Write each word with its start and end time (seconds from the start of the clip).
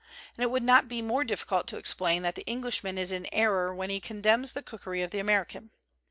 And 0.35 0.41
it 0.41 0.49
would 0.49 0.63
not 0.63 0.87
be 0.87 1.03
more 1.03 1.23
difficult 1.23 1.67
to 1.67 1.77
explain 1.77 2.23
that 2.23 2.33
the 2.33 2.41
Englishman 2.47 2.97
is 2.97 3.11
in 3.11 3.27
error 3.31 3.71
when 3.71 3.91
he 3.91 3.99
condemns 3.99 4.53
the 4.53 4.63
cookery 4.63 5.03
of 5.03 5.11
the 5.11 5.19
American. 5.19 5.69